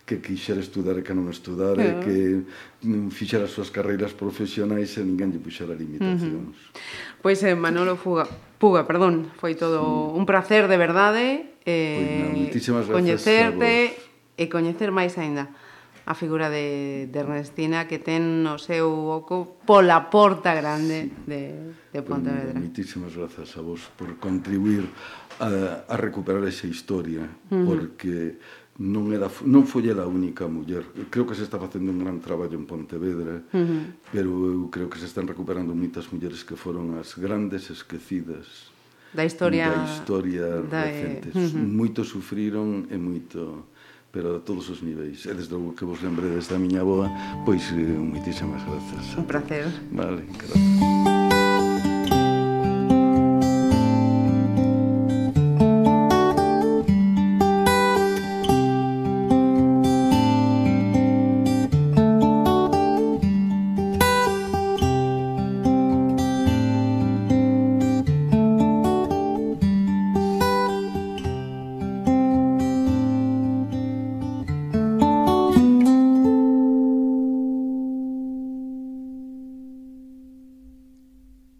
[0.08, 1.84] que quixera estudar e que non estudar uh -huh.
[1.84, 2.00] e ah.
[2.00, 2.16] que
[3.12, 6.56] fixera as súas carreiras profesionais e ninguén lle puxera limitacións.
[6.56, 7.20] Uh -huh.
[7.20, 8.24] Pois eh, Manolo Fuga,
[8.58, 10.18] Puga, perdón, foi todo sí.
[10.18, 13.94] un placer de verdade eh, pois, non, coñecerte
[14.34, 15.52] e coñecer máis aínda
[16.08, 22.00] a figura de, de Ernestina que ten no seu oco pola porta grande de, de
[22.00, 22.56] pois Pontevedra.
[22.56, 24.88] Pues, Muitísimas grazas a vos por contribuir
[25.38, 27.62] a, a recuperar esa historia, uh -huh.
[27.68, 28.40] porque
[28.78, 30.86] non, era, non foi ela a única muller.
[31.10, 33.82] Creo que se está facendo un gran traballo en Pontevedra, uh -huh.
[34.14, 38.70] pero eu creo que se están recuperando moitas mulleres que foron as grandes esquecidas
[39.10, 41.28] da historia da historia da, eh, recente.
[41.34, 41.66] Uh -huh.
[41.66, 43.66] Moito sufriron e moito
[44.10, 45.26] pero a todos os niveis.
[45.26, 47.10] E desde logo que vos lembre desta miña boa,
[47.44, 49.04] pois eh, moitísimas grazas.
[49.18, 49.66] Un placer.
[49.92, 51.17] Vale, gracias.